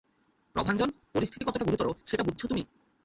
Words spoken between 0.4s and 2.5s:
প্রভাঞ্জন, পরিস্থিতি কতটা গুরুতর সেটা বুঝছো